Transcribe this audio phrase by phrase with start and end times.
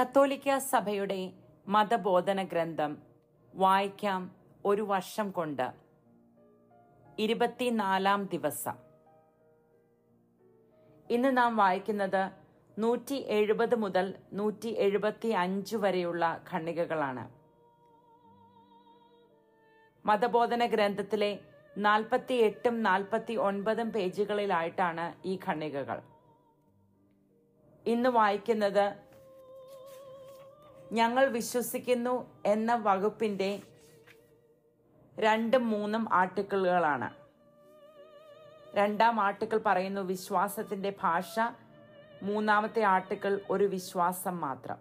[0.00, 1.32] കത്തോലിക്ക സഭയുടെ
[1.68, 2.98] മതബോധന ഗ്രന്ഥം
[3.54, 4.34] വായിക്കാം
[4.64, 5.72] ഒരു വർഷം കൊണ്ട്.
[7.18, 8.76] ഇരുപത്തിനാലാം ദിവസം.
[11.10, 12.30] ഇന്ന് നാം വായിക്കുന്നത്
[12.78, 17.30] നൂറ്റി എഴുപത് മുതൽ നൂറ്റി എഴുപത്തി അഞ്ച് വരെയുള്ള ഖണ്ഡികകളാണ്.
[20.06, 21.38] മതബോധന ഗ്രന്ഥത്തിലെ
[21.78, 26.00] നാൽപ്പത്തി എട്ടും നാൽപ്പത്തി ഒൻപതും പേജുകളിലായിട്ടാണ് ഈ ഖണ്ഡികകൾ.
[27.86, 29.09] ഇന്ന് വായിക്കുന്നത്
[30.92, 32.14] ഞങ്ങൾ വിശ്വസിക്കുന്നു
[32.46, 33.62] എന്ന വകുപ്പിന്റെ
[35.18, 37.08] രണ്ടും മൂന്നും ആർട്ടിക്കിളുകളാണ്.
[38.74, 41.34] രണ്ടാം ആർട്ടിക്കിൾ പറയുന്നു വിശ്വാസത്തിന്റെ ഭാഷ
[42.22, 44.78] മൂന്നാമത്തെ ആർട്ടിക്കിൾ ഒരു വിശ്വാസം മാത്രം.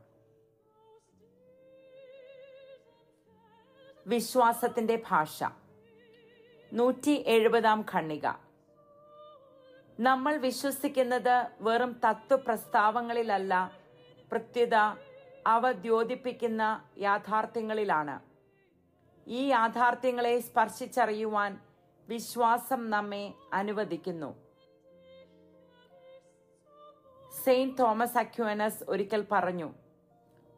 [4.08, 5.44] വിശ്വാസത്തിന്റെ ഭാഷ.
[6.72, 8.28] നൂറ്റി എഴുപതാം ഖണ്ണിക
[10.00, 13.54] നമ്മൾ വിശ്വസിക്കുന്നത് വെറും തത്വപ്രസ്താവങ്ങളിലല്ല
[14.32, 14.76] പ്രത്യുത
[15.48, 18.20] അവ ദ്യോതിപ്പിക്കുന്ന യാഥാർത്ഥ്യങ്ങളിലാണ്.
[19.28, 21.60] ഈ യാഥാർത്ഥ്യങ്ങളെ സ്പർശിച്ചറിയുവാൻ
[22.10, 24.36] വിശ്വാസം നമ്മെ അനുവദിക്കുന്നു.
[27.44, 29.74] സെയിന്റ് തോമസ് അക്യുവനസ് ഒരിക്കൽ പറഞ്ഞു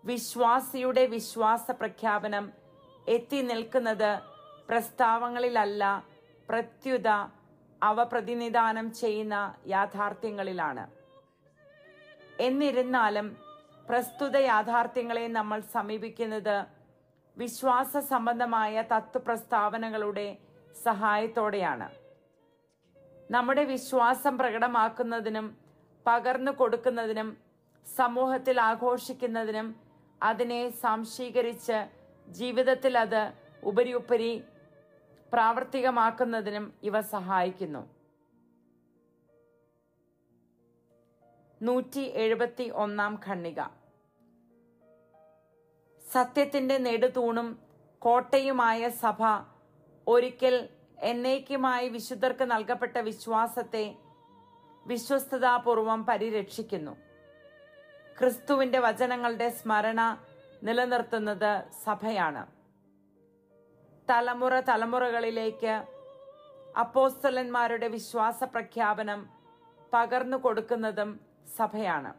[0.03, 2.51] വിശ്വാസിയുടെ വിശ്വാസ പ്രഖ്യാപനം
[3.07, 4.19] എത്തി നിൽക്കുന്നത്
[4.69, 6.03] പ്രസ്താവങ്ങളിലല്ല
[6.49, 7.07] പ്രത്യുത
[7.81, 10.87] അവ പ്രതിനിധാനം ചെയ്യുന്ന യാഥാർത്ഥ്യങ്ങളിലാണ്.
[12.39, 13.37] എന്നിരുന്നാലും
[13.91, 16.57] പ്രസ്തുത യാഥാർത്ഥ്യങ്ങളെ നമ്മൾ സമീപിക്കുന്നത്
[17.37, 20.25] വിശ്വാസ സംബന്ധമായ തത്വപ്രസ്താവനകളുടെ
[20.75, 21.87] സഹായത്തോടെയാണ്.
[23.35, 25.47] നമ്മുടെ വിശ്വാസം പ്രകടമാക്കുന്നതിനും
[26.05, 27.29] പകർന്നു കൊടുക്കുന്നതിനും
[27.87, 29.67] സമൂഹത്തിൽ ആഘോഷിക്കുന്നതിനും
[30.29, 31.77] അതിനെ സംശീകരിച്ച്
[32.27, 33.21] ജീവിതത്തിൽ അത്
[33.71, 34.31] ഉപരി ഉപരി
[35.33, 37.83] പ്രാവർത്തികമാക്കുന്നതിനും ഇവ സഹായിക്കുന്നു.
[41.61, 43.61] നൂറ്റി എഴുപത്തി ഒന്നാം ഖണ്ണിക
[46.13, 47.59] സത്യത്തിന്റെ നെടുതൂണും
[47.99, 49.17] കോട്ടയുമായ സഭ
[50.07, 53.95] ഒരിക്കൽ എന്നേക്കുമായി വിശുദ്ധർക്ക് നൽകപ്പെട്ട വിശ്വാസത്തെ
[54.85, 56.91] വിശ്വസ്തതാപൂർവം പരിരക്ഷിക്കുന്നു.
[58.19, 60.23] ക്രിസ്തുവിന്റെ വചനങ്ങളുടെ സ്മരണ
[60.63, 62.47] നിലനിർത്തുന്നത് സഭയാണ്.
[64.09, 65.85] തലമുറ തലമുറകളിലേക്ക്
[66.79, 69.29] അപ്പോസ്തലന്മാരുടെ വിശ്വാസ പ്രഖ്യാപനം
[69.93, 71.19] പകർന്നു കൊടുക്കുന്നതും
[71.57, 72.13] സഭയാണ്.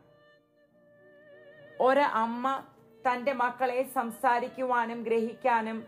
[1.80, 2.64] ഒരു അമ്മ
[3.06, 5.78] തന്റെ മക്കളെ സംസാരിക്കുവാനും ഗ്രഹിക്കാനും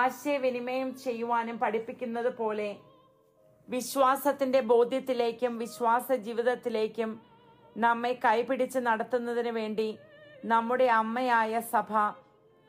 [0.00, 2.70] ആശയവിനിമയം ചെയ്യുവാനും പഠിപ്പിക്കുന്നത് പോലെ
[3.68, 7.10] വിശ്വാസത്തിന്റെ ബോധ്യത്തിലേക്കും വിശ്വാസ ജീവിതത്തിലേക്കും
[7.76, 9.88] നമ്മെ കൈപിടിച്ച് നടത്തുന്നതിന് വേണ്ടി
[10.44, 11.92] നമ്മുടെ അമ്മയായ സഭ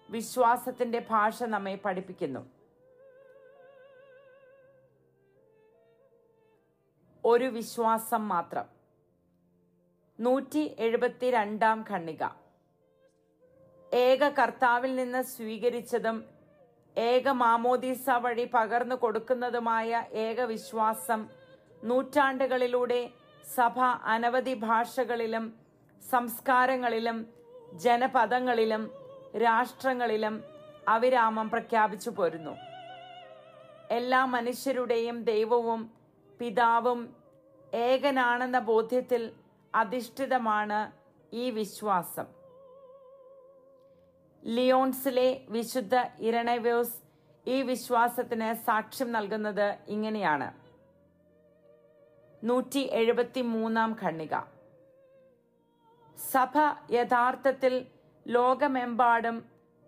[0.09, 2.41] വിശ്വാസത്തിന്റെ ഭാഷ നമ്മെ പഠിപ്പിക്കുന്നു.
[7.23, 8.67] ഒരു വിശ്വാസം മാത്രം.
[10.19, 12.23] നൂറ്റി എഴുപത്തി രണ്ടാം ഖണ്ണിക
[13.91, 16.17] ഏക കർത്താവിൽ നിന്ന് സ്വീകരിച്ചതും
[16.97, 21.27] ഏക മാമോദീസ വഴി പകർന്നു കൊടുക്കുന്നതുമായ ഏക വിശ്വാസം
[21.83, 23.09] നൂറ്റാണ്ടുകളിലൂടെ
[23.55, 23.79] സഭ
[24.13, 25.53] അനവധി ഭാഷകളിലും
[26.01, 27.17] സംസ്കാരങ്ങളിലും
[27.83, 28.83] ജനപദങ്ങളിലും
[29.43, 30.43] രാഷ്ട്രങ്ങളിലും
[30.87, 32.53] അവിരാമം പ്രഖ്യാപിച്ചു പോരുന്നു.
[33.91, 35.91] എല്ലാ മനുഷ്യരുടെയും ദൈവവും
[36.39, 36.99] പിതാവും
[37.73, 39.31] ഏകനാണെന്ന ബോധ്യത്തിൽ
[39.73, 40.91] അധിഷ്ഠിതമാണ്
[41.33, 42.36] ഈ വിശ്വാസം.
[44.43, 46.95] ലിയോൺസിലെ വിശുദ്ധ ഇരണവ്യോസ്
[47.47, 50.47] ഈ വിശ്വാസത്തിന് സാക്ഷ്യം നൽകുന്നത് ഇങ്ങനെയാണ്.
[52.43, 54.35] നൂറ്റി എഴുപത്തി മൂന്നാം ഖണ്ണിക
[56.17, 56.53] സഭ
[56.91, 57.73] യഥാർത്ഥത്തിൽ
[58.25, 59.37] ലോകമെമ്പാടും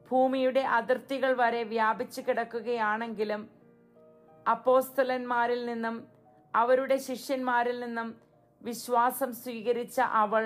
[0.08, 3.42] ഭൂമിയുടെ അതിർത്തികൾ വരെ വ്യാപിച്ചു കിടക്കുകയാണെങ്കിലും
[4.46, 5.96] അപ്പോസ്തലന്മാരിൽ നിന്നും
[6.54, 8.08] അവരുടെ ശിഷ്യന്മാരിൽ നിന്നും
[8.62, 10.44] വിശ്വാസം സ്വീകരിച്ച അവൾ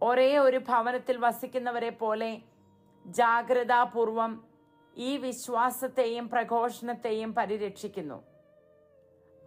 [0.00, 2.30] ഒരേ ഒരു ഭവനത്തിൽ വസിക്കുന്നവരെ പോലെ
[3.06, 4.44] ജാഗ്രതാപൂർവം
[4.96, 8.22] ഈ വിശ്വാസത്തെയും പ്രഘോഷണത്തെയും പരിരക്ഷിക്കുന്നു.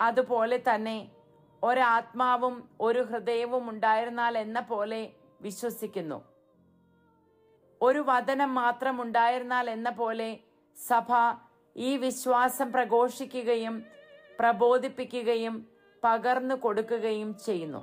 [0.01, 1.11] അതുപോലെ തന്നെ
[1.63, 6.23] ഒരാത്മാവും ഒരു ഹൃദയവും ഉണ്ടായിരുന്നാൽ എന്ന പോലെ വിശ്വസിക്കുന്നു.
[7.81, 10.39] ഒരു വചനം മാത്രം ഉണ്ടായിരുന്നാൽ എന്ന പോലെ
[10.77, 11.11] സഭ
[11.75, 13.85] ഈ വിശ്വാസം പ്രഘോഷിക്കുകയും
[14.39, 15.69] പ്രബോധിപ്പിക്കുകയും
[16.03, 17.81] പകർന്നു കൊടുക്കുകയും ചെയ്യുന്നു.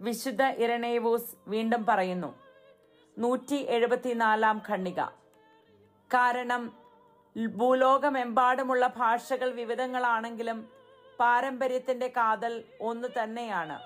[0.00, 2.41] വിശുദ്ധ ഇരണേവൂസ് വീണ്ടും പറയുന്നു
[3.16, 5.00] നൂറ്റി എഴുപത്തിനാലാം ഖണ്ണിക
[6.10, 6.62] കാരണം
[7.58, 10.58] ഭൂലോകമെമ്പാടുമുള്ള ഭാഷകൾ വിവിധങ്ങളാണെങ്കിലും
[11.20, 12.52] പാരമ്പര്യത്തിന്റെ കാതൽ
[12.88, 13.76] ഒന്നു തന്നെയാണ്.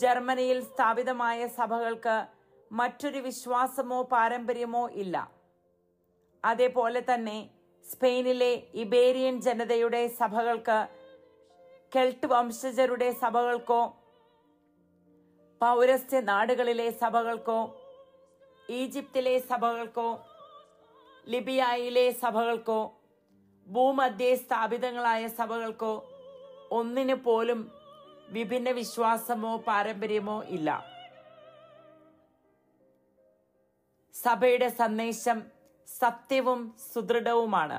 [0.00, 2.16] ജർമ്മനിയിൽ സ്ഥാപിതമായ സഭകൾക്ക്
[2.70, 5.16] മറ്റൊരു വിശ്വാസമോ പാരമ്പര്യമോ ഇല്ല.
[6.44, 7.38] അതേപോലെ തന്നെ
[7.84, 8.52] സ്പെയിനിലെ
[8.82, 10.78] ഇബേരിയൻ ജനതയുടെ സഭകൾക്ക്
[11.92, 13.82] കെൽട്ട് വംശജരുടെ സഭകൾക്കോ
[15.60, 17.60] പൗരസ്ത്യ നാടുകളിലെ സഭകൾക്കോ
[18.70, 20.26] ഈജിപ്തിലെ സഭകൾക്കോ
[21.28, 23.00] ലിബിയയിലെ സഭകൾക്കോ
[23.68, 26.10] ഭൂമധ്യേ സ്ഥാപിതങ്ങളായ സഭകൾക്കോ
[26.70, 27.72] ഒന്നിനു പോലും
[28.28, 30.94] വിഭിന്ന വിശ്വാസമോ പാരമ്പര്യമോ ഇല്ല.
[34.14, 35.42] സഭയുടെ സന്ദേശം
[35.88, 37.78] സത്യവും സുദൃഢവുമാണ്.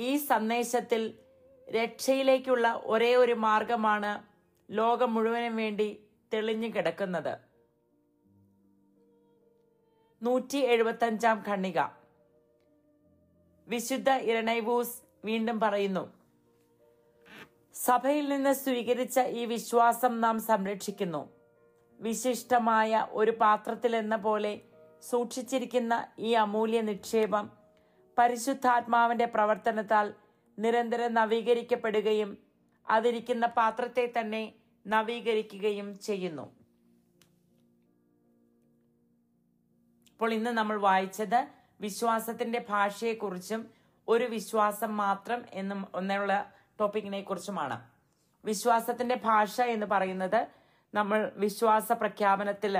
[0.00, 1.18] ഈ സന്ദേശത്തിൽ
[1.68, 4.24] രക്ഷയിലേക്കുള്ള ഒരേ ഒരു മാർഗമാണ്
[4.70, 7.43] ലോകം മുഴുവനും വേണ്ടി തെളിഞ്ഞു കിടക്കുന്നത്.
[10.24, 11.80] നൂറ്റി എഴുപത്തഞ്ചാം ഖണ്ണിക
[13.68, 14.96] വിശുദ്ധ ഇരണൈവൂസ്
[15.28, 16.04] വീണ്ടും പറയുന്നു
[17.74, 21.22] സഭയിൽ നിന്ന് സ്വീകരിച്ച ഈ വിശ്വാസം നാം സംരക്ഷിക്കുന്നു.
[22.00, 24.52] വിശിഷ്ടമായ ഒരു പാത്രത്തിൽ എന്ന പോലെ
[25.10, 25.94] സൂക്ഷിച്ചിരിക്കുന്ന
[26.28, 27.46] ഈ അമൂല്യ നിക്ഷേപം
[28.16, 30.08] പരിശുദ്ധാത്മാവിന്റെ പ്രവർത്തനത്താൽ
[30.58, 32.30] നിരന്തരം നവീകരിക്കപ്പെടുകയും
[32.86, 34.42] അതിരിക്കുന്ന പാത്രത്തെ തന്നെ
[34.86, 36.46] നവീകരിക്കുകയും ചെയ്യുന്നു.
[40.24, 41.40] അപ്പോൾ ഇന്ന് നമ്മൾ വായിച്ചത്
[41.84, 43.62] വിശ്വാസത്തിന്റെ ഭാഷയെക്കുറിച്ചും
[44.08, 46.32] ഒരു വിശ്വാസം മാത്രം എന്നും എന്നുള്ള
[46.80, 47.76] ടോപ്പിക്കിനെ കുറിച്ചുമാണ്.
[48.44, 50.38] വിശ്വാസത്തിന്റെ ഭാഷ എന്ന് പറയുന്നത്
[50.94, 52.76] നമ്മൾ വിശ്വാസ പ്രഖ്യാപനത്തിൽ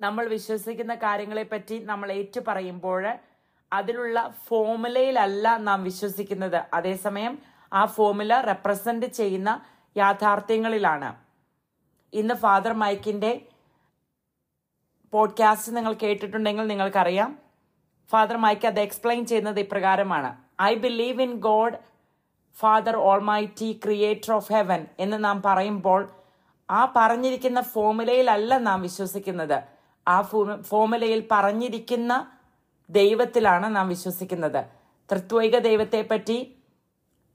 [0.00, 3.06] നമ്മൾ വിശ്വസിക്കുന്ന കാര്യങ്ങളെപ്പറ്റി നമ്മൾ ഏറ്റു പറയുമ്പോൾ
[3.72, 6.60] അതിലുള്ള ഫോമുലയിലല്ല നാം വിശ്വസിക്കുന്നത്.
[6.78, 7.36] അതേസമയം
[7.72, 9.52] ആ ഫോമുല റെപ്രസെന്റ് ചെയ്യുന്ന
[9.96, 11.12] യാഥാർത്ഥ്യങ്ങളിലാണ്.
[12.12, 13.32] ഇന്ന് ഫാദർ മൈക്കിന്റെ
[15.12, 17.38] പോഡ്കാസ്റ്റ് നിങ്ങൾ കേട്ടിട്ടുണ്ടെങ്കിൽ നിങ്ങൾക്കറിയാം.
[18.10, 20.36] ഫാദർ മൈക്ക് അത് എക്സ്പ്ലെയിൻ ചെയ്യുന്നത് ഇപ്രകാരമാണ്.
[20.62, 21.74] I believe in God
[22.56, 22.96] father
[23.60, 26.10] almighty creator of heaven എന്ന് നാം പറയുമ്പോൾ
[26.70, 29.62] ആ പറഞ്ഞിരിക്കുന്ന ഫോമുലയിലല്ല നാം വിശ്വസിക്കുന്നത്.
[30.08, 30.20] ആ
[30.62, 32.30] ഫോമുലയിൽ പറഞ്ഞിരിക്കുന്ന
[32.90, 34.64] ദൈവത്തിലാണ് നാം വിശ്വസിക്കുന്നത്.
[35.12, 36.56] തൃത്വൈക ദൈവത്തെ പറ്റി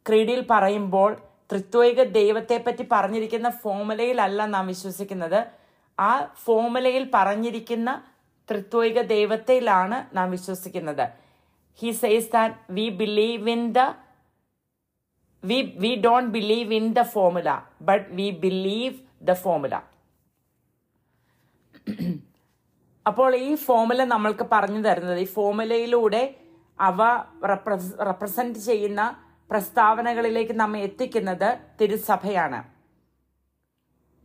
[0.10, 1.18] ക്രീഡിൽ പറയുമ്പോൾ
[1.52, 5.63] തൃത്വൈക ദൈവത്തെ പറ്റി പറഞ്ഞിരിക്കുന്ന ഫോമുലയിലല്ല നാം വിശ്വസിക്കുന്നത്.
[5.98, 6.12] ആ
[6.46, 7.90] ഫോമുലയിൽ പറഞ്ഞിരിക്കുന്ന
[8.50, 11.06] തൃത്വൈക ദൈവത്തിലാണ് നാം വിശ്വസിക്കുന്നത്.
[11.82, 13.80] He says that we believe in the
[15.44, 17.50] we we don't believe in the formula
[17.82, 19.76] but we believe the formula
[23.06, 26.36] അപ്പോൾ ഈ ഫോമുല നമ്മൾക്ക് പറഞ്ഞു തരുന്നത് ഈ ഫോമുലയിലൂടെ
[26.80, 27.02] അവ
[28.08, 29.02] റെപ്രസെന്റ് ചെയ്യുന്ന
[29.52, 31.50] പ്രസ്താവനകളിലേക്ക് നമ്മെ എത്തിക്കുന്നത്
[31.82, 32.60] തിരുസഭയാണ്.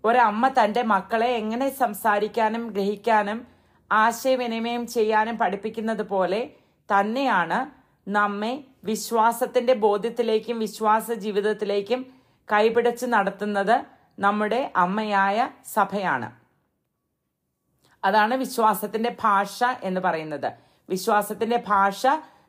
[0.05, 3.47] ഒരമ്മ തന്റെ മക്കളെ എങ്ങനെ സംസാരിക്കാനും ഗ്രഹിക്കാനും
[3.93, 6.51] ആശയവിനിമയം ചെയ്യാനും പഠിപ്പിക്കുന്നത് പോലെ
[6.89, 7.59] തന്നെയാണ്
[8.09, 12.01] നമ്മെ വിശ്വാസത്തിന്റെ ബോധ്യത്തിലേക്കും വിശ്വാസ ജീവിതത്തിലേക്കും
[12.53, 13.77] കൈപിടിച്ച് നടത്തുന്നത്
[14.19, 16.29] നമ്മുടെ അമ്മയായ സഭയാണ്.
[18.05, 20.53] അതാണ് വിശ്വാസത്തിന്റെ ഭാഷ എന്ന് പറയുന്നത്.
[20.89, 22.03] വിശ്വാസത്തിന്റെ ഭാഷ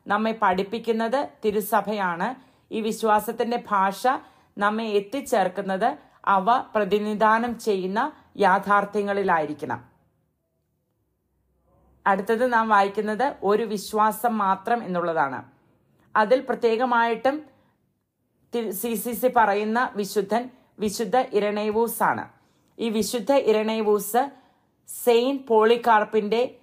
[0.06, 2.28] നമ്മെ പഠിപ്പിക്കുന്നത് തിരുസഭയാണ്.
[2.72, 4.02] ഈ വിശ്വാസത്തിന്റെ ഭാഷ
[4.58, 9.90] നമ്മെ എത്തിച്ചേർക്കുന്നത് അവ പ്രതിനിധാനം ചെയ്യുന്ന യാഥാർത്ഥ്യങ്ങളിലായിരിക്കണം.
[12.06, 15.52] അടുത്തത് നാം വായിക്കുന്നത് ഒരു വിശ്വാസം മാത്രം എന്നുള്ളതാണ്.
[16.16, 17.36] അതിൽ പ്രത്യേകമായിട്ടും
[18.52, 22.24] സി സി സി പറയുന്ന വിശുദ്ധൻ വിശുദ്ധ ഇരണേവൂസ് ആണ്
[22.78, 24.22] ഈ വിശുദ്ധ ഇരണേവൂസ്
[24.88, 26.60] സെയിന്റ് പോളികാർപ്പിന്റെ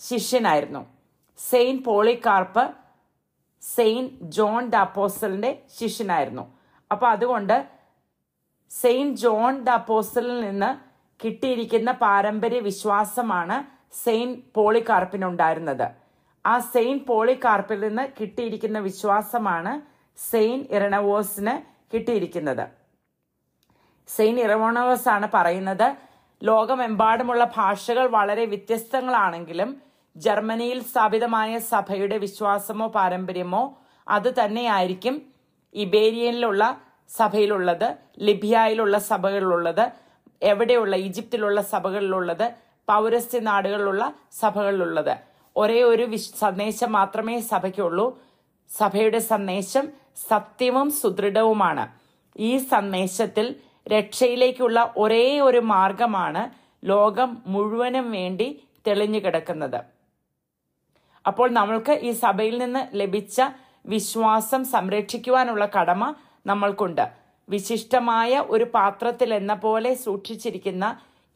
[0.00, 0.86] ശിഷ്യനായിരുന്നു.
[1.38, 2.64] Saint Polycarp
[3.62, 6.55] saint John the അപ്പോസ്റ്റലിന്റെ ശിഷ്യനായിരുന്നു.
[6.90, 7.56] അപ്പൊ അതുകൊണ്ട്
[8.70, 10.70] സെയിന്റ് ജോൺ ദ അപ്പോസ്റ്റലിൽ നിന്ന്
[11.20, 13.56] കിട്ടിയിരിക്കുന്ന പാരമ്പര്യ വിശ്വാസമാണ്
[14.04, 15.86] സെയിന്റ് പോളികാർപ്പിനുണ്ടായിരുന്നത്.
[16.44, 19.72] ആ സെയിന്റ് പോളികാർപ്പിൽ നിന്ന് കിട്ടിയിരിക്കുന്ന വിശ്വാസമാണ്
[20.18, 21.54] സെയിന്റ് ഇറണവോസിന്
[21.92, 22.64] കിട്ടിയിരിക്കുന്നത്.
[24.08, 25.88] സെയിന്റ് ഇറവോണവേഴ്സ് ആണ് പറയുന്നത്
[26.42, 29.70] ലോകമെമ്പാടുമുള്ള ഭാഷകൾ വളരെ വ്യത്യസ്തങ്ങളാണെങ്കിലും
[30.16, 33.62] ജർമ്മനിയിൽ സ്ഥാപിതമായ സഭയുടെ വിശ്വാസമോ പാരമ്പര്യമോ
[34.06, 35.16] അത് തന്നെയായിരിക്കും
[35.82, 36.62] ഇബേരിയനിലുള്ള
[37.18, 39.84] സഭയിലുള്ളത് ലിബിയയിലുള്ള സഭകളിലുള്ളത്
[40.42, 42.46] എവിടെയുള്ള ഈജിപ്തിലുള്ള സഭകളിലുള്ളത്
[42.88, 44.02] പൗരസ്ത്യ നാടുകളിലുള്ള
[44.40, 45.14] സഭകളിലുള്ളത്.
[45.56, 48.06] ഒരേ ഒരു സന്ദേശം മാത്രമേ സഭയ്ക്കുള്ളൂ.
[48.70, 49.84] സഭയുടെ സന്ദേശം
[50.28, 51.84] സത്യവും സുദൃഢവുമാണ്.
[52.48, 53.46] ഈ സന്ദേശത്തിൽ
[53.88, 56.42] രക്ഷയിലേക്കുള്ള ഒരേ ഒരു മാർഗമാണ്
[56.90, 58.48] ലോകം മുഴുവനും വേണ്ടി
[58.86, 59.78] തെളിഞ്ഞു കിടക്കുന്നത്.
[61.26, 63.38] അപ്പോൾ നമ്മൾക്ക് ഈ സഭയിൽ നിന്ന് ലഭിച്ച
[63.86, 66.14] വിശ്വാസം സംരക്ഷിക്കുവാനുള്ള കടമ
[66.46, 67.06] നമ്മൾക്കുണ്ട്.
[67.48, 70.86] വിശിഷ്ടമായ ഒരു പാത്രത്തിൽ എന്ന പോലെ സൂക്ഷിച്ചിരിക്കുന്ന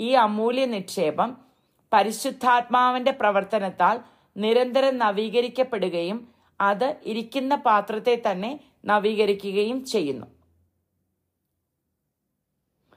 [0.00, 1.30] ഈ അമൂല്യ നിക്ഷേപം
[1.92, 3.97] പരിശുദ്ധാത്മാവിന്റെ പ്രവർത്തനത്താൽ
[4.37, 6.19] നിരന്തരം നവീകരിക്കപ്പെടുകയും
[6.61, 10.26] അത് ഇരിക്കുന്ന പാത്രത്തെ തന്നെ നവീകരിക്കുകയും ചെയ്യുന്നു.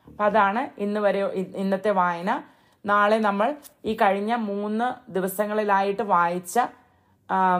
[0.08, 1.22] അപ്പം അതാണ് ഇന്ന് വരെ
[1.64, 2.44] ഇന്നത്തെ വായന.
[2.86, 3.56] നാളെ നമ്മൾ
[3.86, 6.60] ഈ കഴിഞ്ഞ മൂന്ന് ദിവസങ്ങളിലായിട്ട് വായിച്ച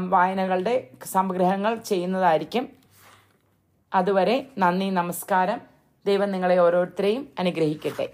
[0.10, 2.70] വായനകളുടെ സംഗ്രഹങ്ങൾ ചെയ്യുന്നതായിരിക്കും.
[3.94, 5.62] അതുവരെ നന്ദി നമസ്കാരം.
[6.06, 8.14] ദൈവം നിങ്ങളെ ഓരോരുത്തരെയും അനുഗ്രഹിക്കട്ടെ.